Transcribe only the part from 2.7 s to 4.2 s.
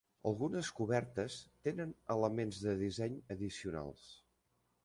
disseny addicionals.